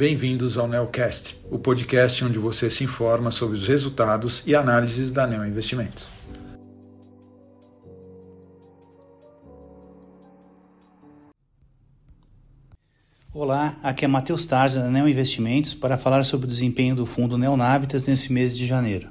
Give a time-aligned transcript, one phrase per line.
[0.00, 5.26] bem-vindos ao Neocast, o podcast onde você se informa sobre os resultados e análises da
[5.26, 6.06] Neo Investimentos.
[13.34, 17.36] Olá, aqui é Matheus Tarza da Neo Investimentos para falar sobre o desempenho do fundo
[17.36, 19.10] Neonavitas nesse mês de janeiro.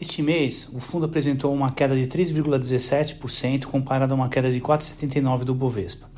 [0.00, 5.44] Este mês, o fundo apresentou uma queda de 3,17% comparado a uma queda de 4,79%
[5.44, 6.17] do Bovespa.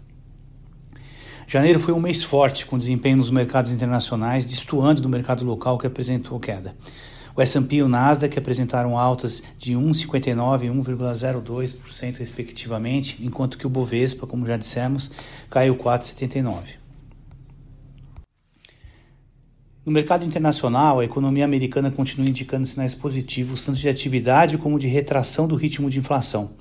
[1.53, 5.85] Janeiro foi um mês forte, com desempenho nos mercados internacionais, destoando do mercado local que
[5.85, 6.77] apresentou queda.
[7.35, 13.69] O S&P e o Nasdaq apresentaram altas de 1,59% e 1,02% respectivamente, enquanto que o
[13.69, 15.11] Bovespa, como já dissemos,
[15.51, 16.79] caiu 4,79%.
[19.85, 24.87] No mercado internacional, a economia americana continua indicando sinais positivos tanto de atividade como de
[24.87, 26.53] retração do ritmo de inflação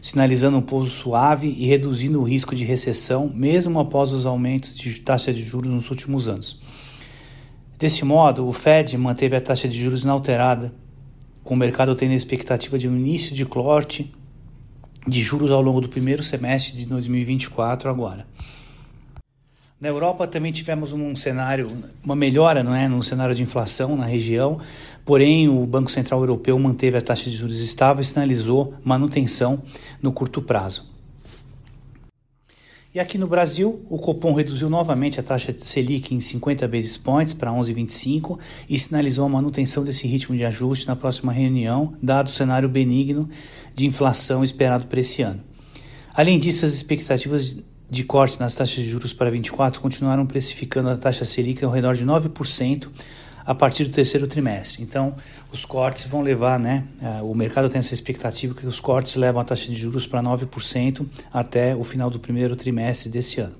[0.00, 5.00] sinalizando um pouso suave e reduzindo o risco de recessão, mesmo após os aumentos de
[5.00, 6.60] taxa de juros nos últimos anos.
[7.78, 10.74] Desse modo, o Fed manteve a taxa de juros inalterada,
[11.44, 14.12] com o mercado tendo a expectativa de um início de corte
[15.06, 18.26] de juros ao longo do primeiro semestre de 2024 agora.
[19.78, 21.70] Na Europa também tivemos um cenário,
[22.02, 24.58] uma melhora não é, no cenário de inflação na região,
[25.04, 29.62] porém o Banco Central Europeu manteve a taxa de juros estável e sinalizou manutenção
[30.00, 30.90] no curto prazo.
[32.94, 36.96] E aqui no Brasil, o Copom reduziu novamente a taxa de Selic em 50 basis
[36.96, 38.38] points para 11,25
[38.70, 43.28] e sinalizou a manutenção desse ritmo de ajuste na próxima reunião, dado o cenário benigno
[43.74, 45.44] de inflação esperado para esse ano.
[46.14, 50.96] Além disso, as expectativas de corte nas taxas de juros para 24 continuaram precificando a
[50.96, 52.88] taxa Selic ao redor de 9%
[53.44, 54.82] a partir do terceiro trimestre.
[54.82, 55.14] Então,
[55.52, 56.84] os cortes vão levar, né?
[57.22, 61.06] O mercado tem essa expectativa que os cortes levam a taxa de juros para 9%
[61.32, 63.54] até o final do primeiro trimestre desse ano.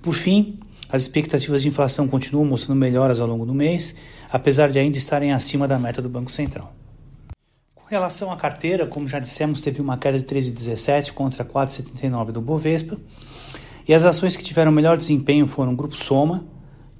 [0.00, 3.94] Por fim, as expectativas de inflação continuam mostrando melhoras ao longo do mês,
[4.32, 6.74] apesar de ainda estarem acima da meta do Banco Central.
[7.90, 12.40] Com relação à carteira, como já dissemos, teve uma queda de 13,17 contra 4,79 do
[12.40, 12.96] Bovespa.
[13.88, 16.46] E as ações que tiveram melhor desempenho foram Grupo Soma,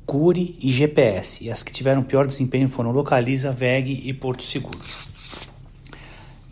[0.04, 1.44] Cure e GPS.
[1.44, 4.80] E as que tiveram pior desempenho foram Localiza, VEG e Porto Seguro.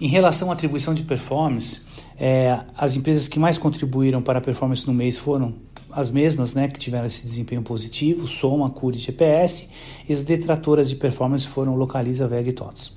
[0.01, 1.81] Em relação à atribuição de performance,
[2.17, 5.57] é, as empresas que mais contribuíram para a performance no mês foram
[5.91, 9.69] as mesmas né, que tiveram esse desempenho positivo, Soma, Cure e GPS,
[10.09, 12.93] e as detratoras de performance foram Localiza, VEG e TOTS.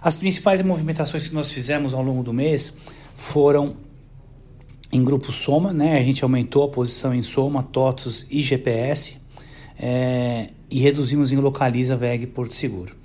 [0.00, 2.76] As principais movimentações que nós fizemos ao longo do mês
[3.14, 3.76] foram
[4.92, 5.98] em grupo Soma, né?
[5.98, 9.18] A gente aumentou a posição em Soma, TOTOS e GPS
[9.78, 12.96] é, e reduzimos em Localiza, VEG Porto Seguro.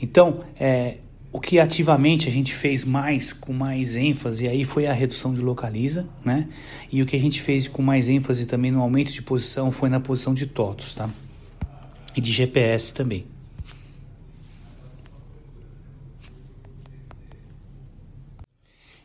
[0.00, 0.98] Então, é,
[1.32, 5.40] o que ativamente a gente fez mais, com mais ênfase, aí foi a redução de
[5.40, 6.48] Localiza, né?
[6.90, 9.88] E o que a gente fez com mais ênfase também no aumento de posição foi
[9.88, 11.10] na posição de TOTOS, tá?
[12.16, 13.26] E de GPS também.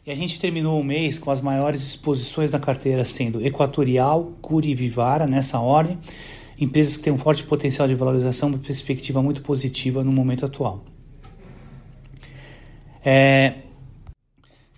[0.03, 4.71] E a gente terminou o mês com as maiores exposições da carteira sendo Equatorial, Curi
[4.71, 5.99] e Vivara, nessa ordem,
[6.59, 10.83] empresas que têm um forte potencial de valorização e perspectiva muito positiva no momento atual.
[13.05, 13.53] É,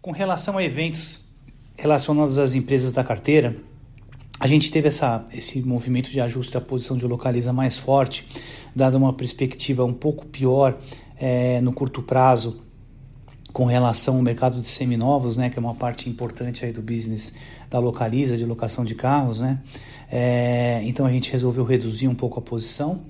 [0.02, 1.30] com relação a eventos
[1.78, 3.56] relacionados às empresas da carteira,
[4.42, 8.28] a gente teve essa, esse movimento de ajuste da posição de localiza mais forte,
[8.76, 10.78] dada uma perspectiva um pouco pior
[11.18, 12.62] é, no curto prazo
[13.54, 17.36] com relação ao mercado de seminovos, né, que é uma parte importante aí do business
[17.70, 19.60] da Localiza, de locação de carros, né?
[20.12, 23.04] É, então a gente resolveu reduzir um pouco a posição.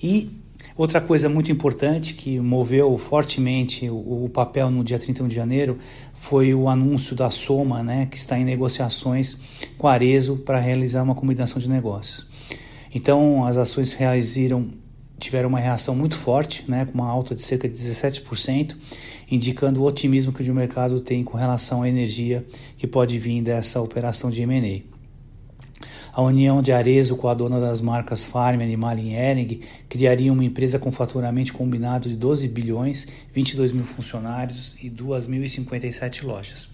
[0.00, 0.30] E
[0.76, 5.78] outra coisa muito importante que moveu fortemente o, o papel no dia 31 de janeiro
[6.14, 9.36] foi o anúncio da Soma, né, que está em negociações
[9.76, 12.24] com a Arezo para realizar uma combinação de negócios.
[12.94, 14.70] Então as ações realizaram
[15.18, 18.76] tiveram uma reação muito forte, né, com uma alta de cerca de 17%,
[19.30, 23.80] indicando o otimismo que o mercado tem com relação à energia que pode vir dessa
[23.80, 24.98] operação de M&A.
[26.12, 30.44] A união de Arezo com a dona das marcas Farm, Animal e Ering criaria uma
[30.44, 36.68] empresa com faturamento combinado de 12 bilhões, 22 mil funcionários e 2.057 lojas.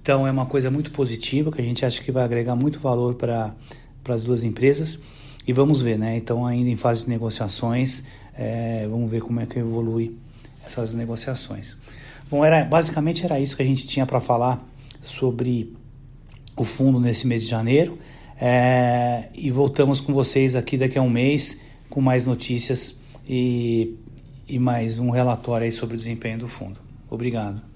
[0.00, 3.14] Então é uma coisa muito positiva que a gente acha que vai agregar muito valor
[3.14, 3.54] para
[4.08, 5.00] as duas empresas.
[5.46, 6.16] E vamos ver, né?
[6.16, 8.04] Então, ainda em fase de negociações,
[8.36, 10.16] é, vamos ver como é que evolui
[10.64, 11.76] essas negociações.
[12.28, 14.64] Bom, era, basicamente era isso que a gente tinha para falar
[15.00, 15.72] sobre
[16.56, 17.96] o fundo nesse mês de janeiro.
[18.40, 22.96] É, e voltamos com vocês aqui daqui a um mês com mais notícias
[23.26, 23.96] e,
[24.48, 26.80] e mais um relatório sobre o desempenho do fundo.
[27.08, 27.75] Obrigado.